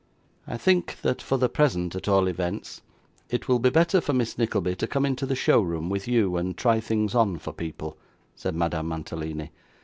'I 0.47 0.57
think 0.57 0.99
that, 1.03 1.21
for 1.21 1.37
the 1.37 1.47
present 1.47 1.93
at 1.93 2.07
all 2.07 2.25
events, 2.27 2.81
it 3.29 3.47
will 3.47 3.59
be 3.59 3.69
better 3.69 4.01
for 4.01 4.13
Miss 4.13 4.35
Nickleby 4.35 4.75
to 4.77 4.87
come 4.87 5.05
into 5.05 5.27
the 5.27 5.35
show 5.35 5.61
room 5.61 5.91
with 5.91 6.07
you, 6.07 6.37
and 6.37 6.57
try 6.57 6.79
things 6.79 7.13
on 7.13 7.37
for 7.37 7.53
people,' 7.53 7.99
said 8.35 8.55
Madame 8.55 8.87
Mantalini. 8.87 9.51